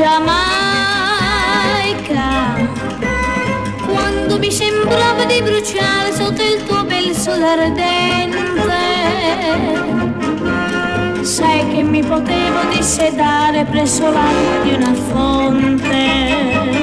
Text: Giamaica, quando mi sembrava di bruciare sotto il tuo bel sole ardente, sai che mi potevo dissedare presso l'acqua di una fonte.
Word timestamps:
Giamaica, 0.00 0.30
quando 3.86 4.38
mi 4.38 4.50
sembrava 4.50 5.26
di 5.26 5.42
bruciare 5.42 6.10
sotto 6.14 6.40
il 6.40 6.64
tuo 6.64 6.84
bel 6.84 7.14
sole 7.14 7.46
ardente, 7.46 8.38
sai 11.22 11.68
che 11.68 11.82
mi 11.82 12.02
potevo 12.02 12.60
dissedare 12.74 13.66
presso 13.66 14.10
l'acqua 14.10 14.62
di 14.62 14.72
una 14.72 14.94
fonte. 14.94 16.79